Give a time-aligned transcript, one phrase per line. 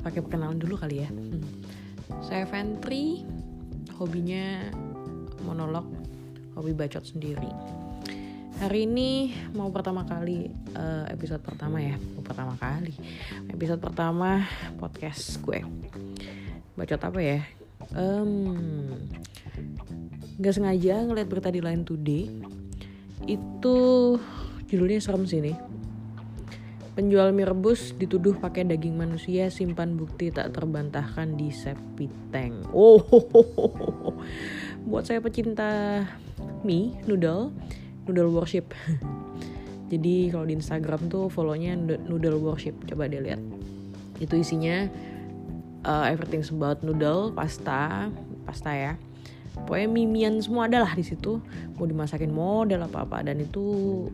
[0.00, 1.08] pakai perkenalan dulu kali ya.
[1.08, 1.44] Hmm.
[2.24, 3.22] Saya Ventri,
[3.96, 4.68] hobinya
[5.44, 5.86] monolog,
[6.56, 7.48] hobi bacot sendiri.
[8.60, 12.92] Hari ini mau pertama kali uh, episode pertama ya, mau pertama kali
[13.48, 14.44] episode pertama
[14.76, 15.64] podcast gue.
[16.76, 17.40] Bacot apa ya?
[17.96, 18.92] Um,
[20.36, 22.28] gak sengaja ngeliat berita di Line Today
[23.24, 23.76] itu
[24.68, 25.56] judulnya serem sih nih
[27.00, 32.52] Penjual mie rebus dituduh pakai daging manusia simpan bukti tak terbantahkan di septic tank.
[32.76, 34.12] Oh, ho, ho, ho,
[34.84, 36.04] buat saya pecinta
[36.60, 37.56] mie noodle,
[38.04, 38.76] noodle worship.
[39.96, 43.40] Jadi kalau di Instagram tuh follownya noodle worship, coba deh lihat.
[44.20, 44.84] Itu isinya
[45.88, 48.12] uh, everything about noodle, pasta,
[48.44, 48.92] pasta ya.
[49.64, 51.40] Pokoknya mimian semua adalah di situ.
[51.80, 54.04] Mau dimasakin model apa apa dan itu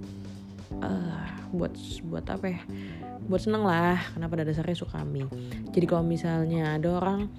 [0.82, 1.72] uh, buat
[2.06, 2.60] buat apa ya?
[3.26, 5.28] Buat seneng lah karena pada dasarnya suka mie.
[5.72, 7.30] Jadi kalau misalnya ada orang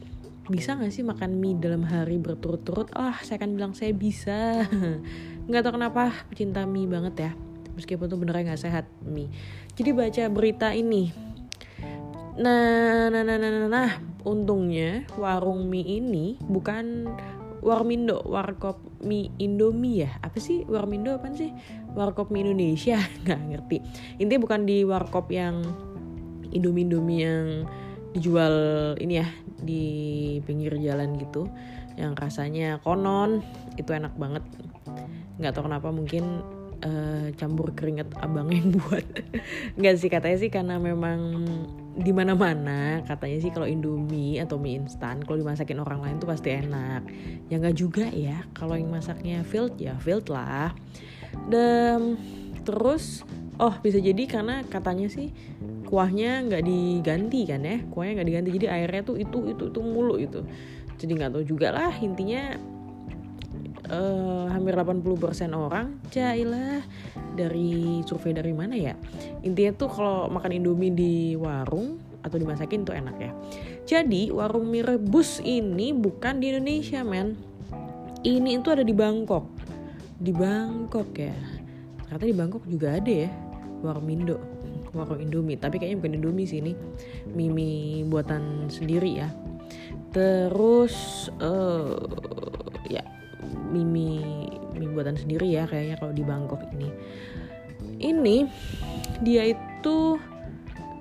[0.48, 2.88] bisa gak sih makan mie dalam hari berturut-turut?
[2.96, 4.64] Ah oh, saya akan bilang saya bisa.
[5.48, 7.32] Nggak tahu kenapa pecinta mie banget ya.
[7.78, 9.30] Meskipun tuh benernya nggak sehat mie.
[9.78, 11.14] Jadi baca berita ini.
[12.42, 13.92] Nah nah nah nah nah, nah.
[14.28, 17.08] untungnya warung mie ini bukan
[17.68, 20.12] Warmindo, Warkop mie Indomie ya?
[20.22, 20.64] Apa sih?
[20.70, 21.52] Warmindo apa sih?
[21.98, 23.02] Warkop mie Indonesia?
[23.26, 23.78] Nggak ngerti.
[24.22, 25.66] Intinya bukan di Warkop yang
[26.54, 27.48] Indomie-Indomie yang
[28.16, 28.56] dijual
[29.02, 29.86] ini ya di
[30.46, 31.50] pinggir jalan gitu
[31.98, 33.42] yang rasanya konon
[33.76, 34.46] itu enak banget
[35.38, 36.42] nggak tahu kenapa mungkin
[36.86, 39.06] uh, campur keringet abang yang buat
[39.78, 41.46] nggak sih katanya sih karena memang
[41.98, 46.30] di mana mana katanya sih kalau indomie atau mie instan kalau dimasakin orang lain tuh
[46.30, 47.02] pasti enak
[47.50, 50.74] ya nggak juga ya kalau yang masaknya filled ya filled lah
[51.48, 52.20] dan
[52.64, 53.24] terus
[53.58, 55.34] oh bisa jadi karena katanya sih
[55.88, 57.80] kuahnya nggak diganti kan ya?
[57.88, 58.50] Kuahnya nggak diganti.
[58.60, 60.44] Jadi airnya tuh itu itu itu mulu itu
[60.98, 62.58] jadi nggak tahu juga lah intinya
[63.94, 66.82] uh, hampir 80% orang jailah
[67.38, 68.98] dari survei dari mana ya?
[69.46, 73.32] Intinya tuh kalau makan indomie di warung atau dimasakin tuh enak ya.
[73.88, 77.38] Jadi warung mie rebus ini bukan di Indonesia men.
[78.26, 79.57] Ini itu ada di Bangkok
[80.18, 81.36] di Bangkok ya?
[82.06, 83.32] Ternyata di Bangkok juga ada ya
[83.82, 84.36] warung Indo
[84.96, 85.60] warung Indomie.
[85.60, 86.74] Tapi kayaknya bukan Indomie sih ini
[87.34, 89.30] mie buatan sendiri ya.
[90.16, 92.00] Terus uh,
[92.88, 93.04] ya
[93.70, 94.24] mimi
[94.74, 96.90] mie buatan sendiri ya kayaknya kalau di Bangkok ini.
[97.98, 98.38] Ini
[99.26, 100.22] dia itu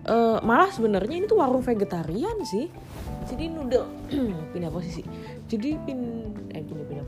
[0.09, 2.73] uh, malah sebenarnya ini tuh warung vegetarian sih.
[3.27, 3.87] Jadi noodle
[4.55, 5.03] pindah posisi.
[5.51, 6.26] Jadi pin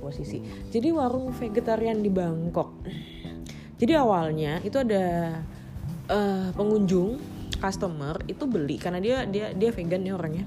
[0.08, 0.40] posisi.
[0.72, 2.80] Jadi warung vegetarian di Bangkok.
[3.78, 5.38] Jadi awalnya itu ada
[6.08, 7.20] uh, pengunjung
[7.60, 10.44] customer itu beli karena dia dia dia vegan nih orangnya.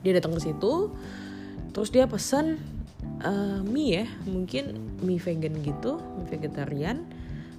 [0.00, 0.90] Dia datang ke situ
[1.76, 2.58] terus dia pesan
[3.22, 7.04] uh, mie ya mungkin mie vegan gitu mie vegetarian.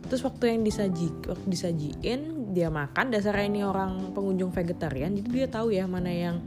[0.05, 5.47] Terus waktu yang disaji waktu disajiin dia makan dasarnya ini orang pengunjung vegetarian jadi dia
[5.51, 6.39] tahu ya mana yang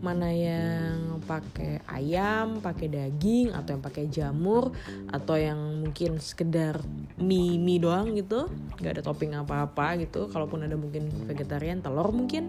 [0.00, 4.72] mana yang pakai ayam, pakai daging atau yang pakai jamur
[5.12, 6.80] atau yang mungkin sekedar
[7.20, 8.48] mie mie doang gitu,
[8.80, 10.32] nggak ada topping apa-apa gitu.
[10.32, 12.48] Kalaupun ada mungkin vegetarian, telur mungkin.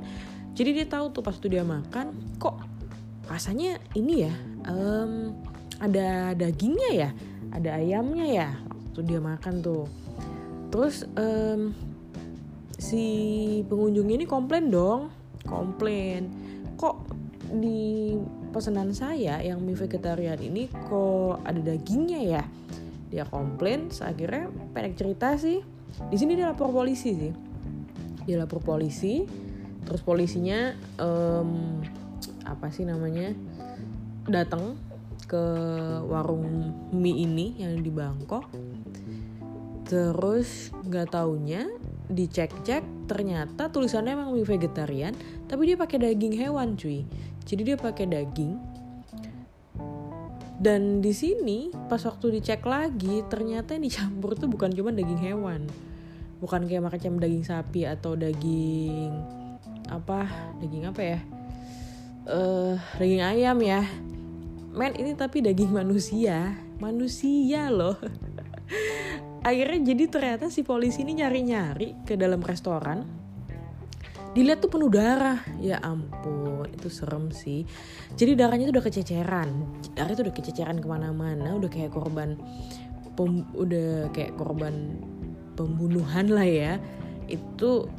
[0.55, 2.55] Jadi dia tahu tuh pas tuh dia makan, kok
[3.27, 4.33] rasanya ini ya,
[4.67, 5.35] um,
[5.79, 7.09] ada dagingnya ya?
[7.51, 8.49] Ada ayamnya ya?
[8.91, 9.87] Waktu dia makan tuh.
[10.71, 11.75] Terus um,
[12.79, 13.03] si
[13.67, 15.11] pengunjung ini komplain dong.
[15.41, 16.50] Komplain
[17.59, 18.15] di
[18.55, 22.43] pesanan saya yang mie vegetarian ini kok ada dagingnya ya?
[23.11, 25.59] Dia komplain akhirnya pendek cerita sih.
[26.07, 27.33] Di sini dia lapor polisi sih.
[28.23, 29.27] Dia lapor polisi
[29.83, 31.81] terus polisinya um,
[32.47, 33.35] apa sih namanya
[34.29, 34.77] datang
[35.27, 35.43] ke
[36.07, 38.47] warung mie ini yang di Bangkok.
[39.91, 41.67] Terus nggak taunya
[42.11, 45.15] dicek-cek ternyata tulisannya emang mie vegetarian
[45.47, 47.07] tapi dia pakai daging hewan cuy
[47.45, 48.53] jadi dia pakai daging.
[50.61, 55.65] Dan di sini pas waktu dicek lagi ternyata yang dicampur tuh bukan cuma daging hewan.
[56.37, 59.09] Bukan kayak macam daging sapi atau daging
[59.89, 60.29] apa
[60.61, 61.19] daging apa ya?
[62.29, 63.81] Uh, daging ayam ya.
[64.71, 66.53] Men ini tapi daging manusia.
[66.77, 67.97] Manusia loh.
[69.49, 73.20] Akhirnya jadi ternyata si polisi ini nyari-nyari ke dalam restoran
[74.31, 75.39] dilihat tuh penuh darah.
[75.59, 77.67] Ya ampun itu serem sih.
[78.15, 79.49] Jadi darahnya tuh udah kececeran.
[79.95, 82.39] Darahnya tuh udah kececeran ke mana-mana udah kayak korban
[83.15, 84.99] pem, udah kayak korban
[85.59, 86.73] pembunuhan lah ya.
[87.27, 87.91] Itu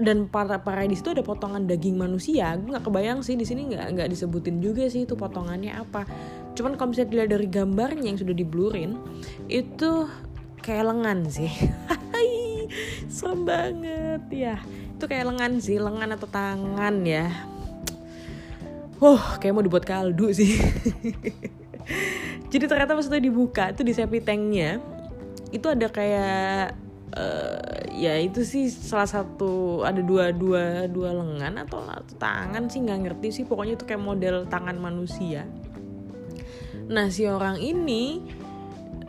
[0.00, 2.56] dan para para di situ ada potongan daging manusia.
[2.56, 6.06] Gue nggak kebayang sih di sini nggak nggak disebutin juga sih itu potongannya apa.
[6.56, 8.96] Cuman kalau misalnya dilihat dari gambarnya yang sudah diblurin
[9.50, 10.08] itu
[10.62, 11.52] kayak lengan sih.
[13.12, 14.56] Serem banget ya
[15.02, 17.26] itu kayak lengan sih lengan atau tangan ya
[19.02, 20.62] Wah, kayak mau dibuat kaldu sih.
[22.54, 24.78] Jadi ternyata pas itu dibuka itu di septic tanknya
[25.50, 26.78] itu ada kayak
[27.18, 32.86] uh, ya itu sih salah satu ada dua dua dua lengan atau, atau tangan sih
[32.86, 35.50] nggak ngerti sih pokoknya itu kayak model tangan manusia.
[36.86, 38.22] Nah si orang ini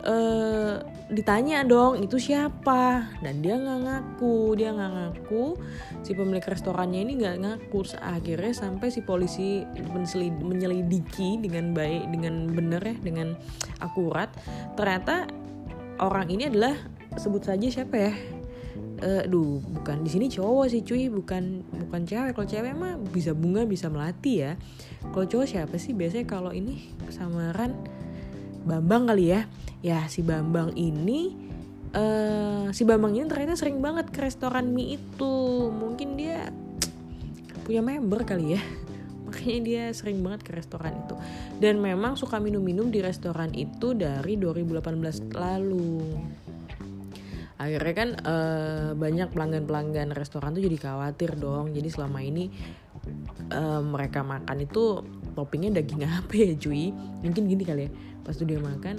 [0.02, 0.82] uh,
[1.12, 3.12] ditanya dong itu siapa?
[3.20, 5.56] Dan dia nggak ngaku dia nggak ngaku.
[6.00, 7.84] Si pemilik restorannya ini nggak ngaku.
[8.00, 9.60] Akhirnya sampai si polisi
[10.40, 13.28] menyelidiki dengan baik dengan bener ya dengan
[13.84, 14.32] akurat.
[14.80, 15.28] Ternyata
[16.00, 16.72] orang ini adalah
[17.20, 18.14] sebut saja siapa ya?
[19.04, 21.12] Uh, duh bukan di sini cowok sih cuy.
[21.12, 22.32] Bukan bukan cewek.
[22.32, 24.56] Kalau cewek mah bisa bunga bisa melati ya.
[25.12, 25.92] Kalau cowok siapa sih?
[25.92, 27.76] Biasanya kalau ini samaran
[28.64, 29.44] Bambang kali ya
[29.84, 31.36] ya si Bambang ini
[31.92, 35.34] uh, si Bambang ini ternyata sering banget ke restoran mie itu.
[35.70, 36.48] Mungkin dia
[37.68, 38.62] punya member kali ya.
[39.28, 41.14] Makanya dia sering banget ke restoran itu.
[41.60, 46.00] Dan memang suka minum-minum di restoran itu dari 2018 lalu.
[47.54, 51.76] Akhirnya kan uh, banyak pelanggan-pelanggan restoran tuh jadi khawatir dong.
[51.76, 52.50] Jadi selama ini
[53.54, 55.00] uh, mereka makan itu
[55.36, 56.90] toppingnya daging apa ya cuy?
[57.22, 57.90] Mungkin gini kali ya.
[58.24, 58.96] Pas tuh dia makan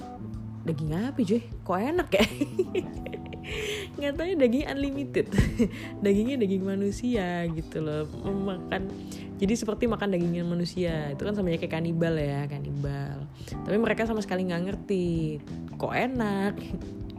[0.65, 1.41] daging apa cuy?
[1.62, 2.25] Kok enak ya?
[4.01, 5.27] Nggak tahu ya daging unlimited.
[6.03, 8.09] Dagingnya daging manusia gitu loh.
[8.25, 8.89] Makan
[9.38, 11.13] jadi seperti makan dagingnya manusia.
[11.13, 13.29] Itu kan sama kayak kanibal ya kanibal.
[13.45, 15.39] Tapi mereka sama sekali nggak ngerti.
[15.77, 16.53] Kok enak?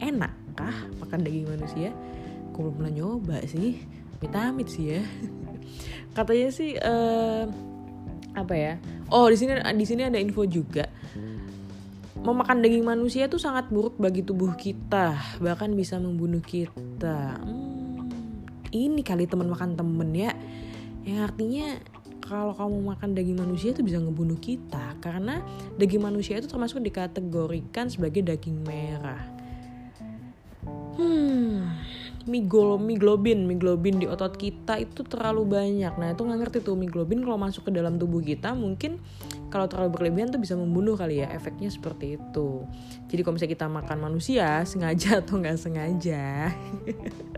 [0.02, 1.94] Enak kah makan daging manusia?
[2.52, 3.78] Aku belum pernah nyoba sih.
[4.26, 5.02] Amit sih ya.
[6.18, 7.46] Katanya sih uh,
[8.34, 8.74] apa ya?
[9.06, 10.90] Oh di sini di sini ada info juga
[12.24, 17.36] memakan daging manusia itu sangat buruk bagi tubuh kita, bahkan bisa membunuh kita.
[17.40, 18.08] Hmm,
[18.72, 20.32] ini kali teman makan temen ya,
[21.04, 21.76] yang artinya
[22.26, 25.46] kalau kamu makan daging manusia itu bisa ngebunuh kita karena
[25.78, 29.22] daging manusia itu termasuk dikategorikan sebagai daging merah.
[30.98, 31.70] Hmm,
[32.26, 35.94] miglobin, miglobin di otot kita itu terlalu banyak.
[35.94, 38.98] Nah itu nggak ngerti tuh miglobin kalau masuk ke dalam tubuh kita mungkin
[39.48, 42.66] kalau terlalu berlebihan tuh bisa membunuh kali ya efeknya seperti itu.
[43.06, 46.50] Jadi kalau misalnya kita makan manusia sengaja atau nggak sengaja.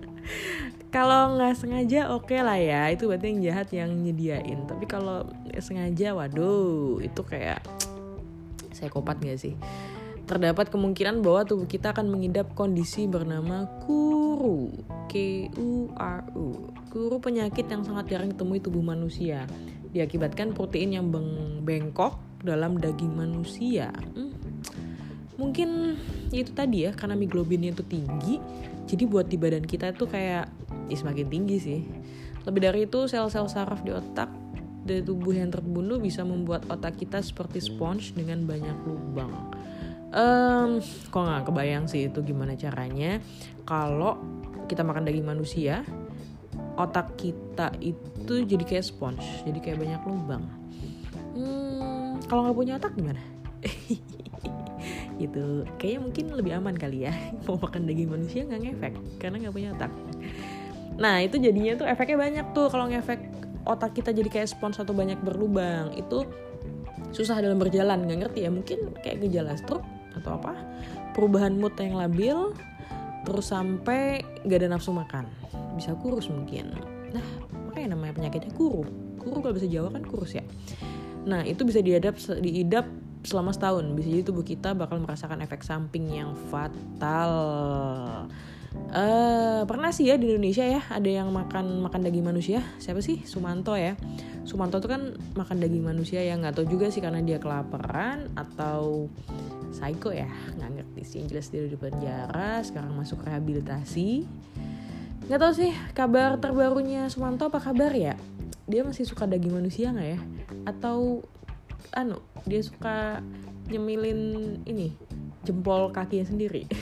[0.89, 5.25] kalau nggak sengaja oke okay lah ya itu berarti yang jahat yang nyediain tapi kalau
[5.61, 7.61] sengaja waduh itu kayak
[8.73, 9.53] psikopat gak sih
[10.29, 14.69] terdapat kemungkinan bahwa tubuh kita akan mengidap kondisi bernama kuru,
[15.09, 16.47] K-U-R-U.
[16.93, 19.49] Kuru penyakit yang sangat jarang ditemui tubuh manusia,
[19.93, 23.91] diakibatkan protein yang beng bengkok dalam daging manusia.
[24.15, 24.35] Hmm.
[25.39, 25.95] Mungkin
[26.35, 28.43] itu tadi ya, karena miglobinya itu tinggi,
[28.91, 30.51] jadi buat di badan kita itu kayak
[30.91, 31.81] ya semakin tinggi sih.
[32.43, 34.31] Lebih dari itu, sel-sel saraf di otak
[34.83, 39.31] dari tubuh yang terbunuh bisa membuat otak kita seperti sponge dengan banyak lubang
[40.13, 43.21] um, kok nggak kebayang sih itu gimana caranya
[43.69, 44.17] kalau
[44.69, 45.85] kita makan daging manusia
[46.79, 50.45] otak kita itu jadi kayak sponge jadi kayak banyak lubang.
[51.35, 53.21] Hmm, kalau nggak punya otak gimana?
[55.19, 55.67] Gitu.
[55.83, 57.13] Kayaknya mungkin lebih aman kali ya.
[57.51, 59.91] Mau makan daging manusia nggak ngefek karena nggak punya otak.
[60.95, 62.71] Nah itu jadinya tuh efeknya banyak tuh.
[62.71, 63.21] Kalau ngefek
[63.67, 66.23] otak kita jadi kayak spons atau banyak berlubang itu
[67.11, 68.07] susah dalam berjalan.
[68.07, 70.55] Nggak ngerti ya mungkin kayak gejala stroke atau apa
[71.19, 72.55] perubahan mood yang labil
[73.27, 75.27] terus sampai gak ada nafsu makan
[75.79, 76.75] bisa kurus mungkin.
[77.15, 77.25] Nah
[77.71, 78.83] makanya namanya penyakitnya kuru.
[79.23, 80.45] Kuru kalau bisa Jawa kan kurus ya.
[81.25, 82.91] Nah itu bisa diadap diidap
[83.23, 83.85] selama setahun.
[83.95, 87.33] Bisa jadi tubuh kita bakal merasakan efek samping yang fatal.
[88.93, 92.61] Uh, pernah sih ya di Indonesia ya ada yang makan makan daging manusia?
[92.77, 93.25] Siapa sih?
[93.25, 93.97] Sumanto ya.
[94.45, 95.03] Sumanto tuh kan
[95.37, 99.09] makan daging manusia yang nggak tahu juga sih karena dia kelaparan atau
[99.73, 100.29] psycho ya.
[100.61, 101.17] Nggak ngerti sih.
[101.25, 104.29] Yang jelas dia di penjara sekarang masuk rehabilitasi
[105.29, 108.17] nggak tahu sih kabar terbarunya Sumanto apa kabar ya?
[108.65, 110.21] Dia masih suka daging manusia nggak ya?
[110.65, 111.29] Atau
[111.93, 113.21] anu dia suka
[113.69, 114.97] nyemilin ini
[115.45, 116.65] jempol kakinya sendiri?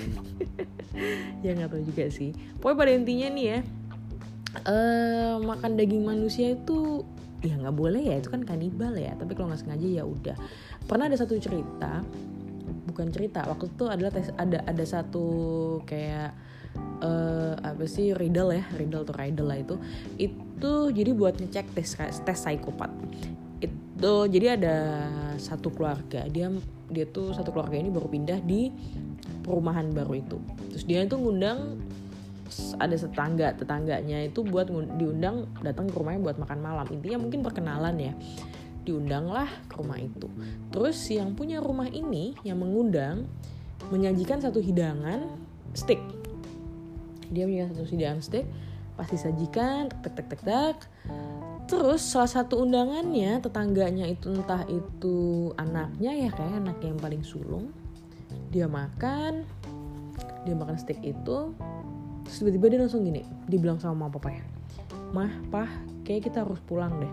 [1.45, 2.33] Ya nggak tahu juga sih.
[2.57, 3.59] Pokoknya pada intinya nih ya
[4.65, 7.05] uh, makan daging manusia itu
[7.45, 9.12] ya nggak boleh ya itu kan kanibal ya.
[9.12, 10.33] Tapi kalau nggak sengaja ya udah.
[10.88, 12.00] Pernah ada satu cerita
[12.88, 15.29] bukan cerita waktu itu adalah tes ada ada satu
[15.85, 16.33] kayak
[17.02, 19.75] uh, apa sih riddle ya riddle atau riddle lah itu.
[20.16, 22.90] Itu jadi buat ngecek tes tes psikopat.
[23.61, 24.76] Itu jadi ada
[25.37, 26.52] satu keluarga dia
[26.87, 28.71] dia tuh satu keluarga ini baru pindah di
[29.42, 30.38] perumahan baru itu.
[30.75, 31.80] Terus dia itu ngundang
[32.78, 36.87] ada tetangga tetangganya itu buat diundang datang ke rumahnya buat makan malam.
[36.95, 38.12] Intinya mungkin perkenalan ya.
[38.87, 40.30] Diundanglah ke rumah itu.
[40.71, 43.26] Terus yang punya rumah ini yang mengundang
[43.90, 45.26] menyajikan satu hidangan
[45.75, 46.00] steak
[47.30, 48.47] dia punya satu hidangan steak
[48.97, 50.76] pasti sajikan tek tek tek tek.
[51.66, 57.75] Terus salah satu undangannya tetangganya itu entah itu anaknya ya kayak anak yang paling sulung
[58.50, 59.42] dia makan
[60.47, 61.52] dia makan steak itu
[62.25, 64.45] terus tiba-tiba dia langsung gini dibilang sama mama papa ya
[65.11, 65.71] mah pah
[66.06, 67.12] kayak kita harus pulang deh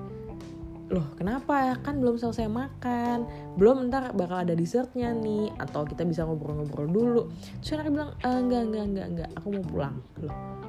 [0.92, 1.80] loh kenapa?
[1.80, 3.28] Kan belum selesai makan.
[3.56, 5.54] Belum ntar bakal ada dessertnya nih.
[5.62, 7.22] Atau kita bisa ngobrol-ngobrol dulu.
[7.62, 9.30] Terus anaknya bilang e, enggak enggak enggak enggak.
[9.40, 9.96] Aku mau pulang.
[10.20, 10.64] Loh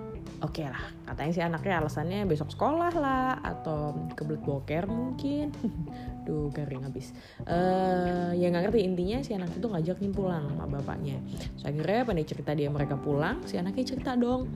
[0.44, 0.84] oke okay lah.
[1.08, 3.40] Katanya si anaknya alasannya besok sekolah lah.
[3.40, 5.50] Atau kebelet boker mungkin.
[6.28, 7.16] Duh garing habis.
[7.48, 8.80] Uh, ya nggak ngerti.
[8.84, 11.16] Intinya si anak itu ngajak nih pulang sama bapaknya.
[11.56, 13.40] So akhirnya pada cerita dia mereka pulang.
[13.48, 14.52] Si anaknya cerita dong.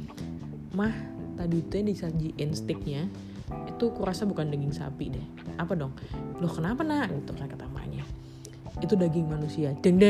[0.77, 0.93] Mah
[1.41, 3.03] tadi tuh yang disajiin sticknya
[3.69, 5.27] itu kurasa bukan daging sapi deh.
[5.57, 5.93] Apa dong?
[6.39, 7.11] Loh kenapa nak?
[7.13, 7.69] Gitu kan kata
[8.83, 9.75] itu daging manusia.
[9.83, 10.09] Deng deng.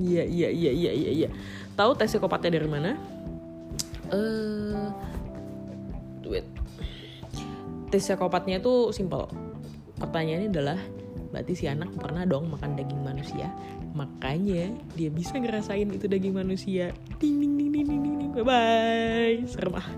[0.00, 1.28] Iya iya iya iya iya iya.
[1.76, 2.96] Tahu tes psikopatnya dari mana?
[4.10, 4.88] Eh uh,
[6.26, 6.46] wait
[7.92, 9.28] tes psikopatnya itu simple.
[10.00, 10.78] Pertanyaannya adalah
[11.30, 13.52] berarti si anak pernah dong makan daging manusia?
[13.92, 16.96] Makanya dia bisa ngerasain itu daging manusia.
[17.20, 19.88] Ding ding ding ding ding ding bye bye serem ah